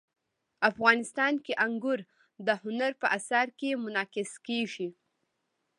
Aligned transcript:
افغانستان 0.69 1.33
کې 1.45 1.53
انګور 1.65 1.99
د 2.47 2.49
هنر 2.63 2.91
په 3.01 3.07
اثار 3.17 3.47
کې 3.59 3.79
منعکس 3.83 4.31
کېږي. 4.47 4.87